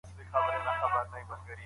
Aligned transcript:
زه 0.17 0.23
غواړم 0.31 0.61
چي 0.67 0.79
زما 0.83 1.01
زوی 1.09 1.23
بېدېدی. 1.29 1.55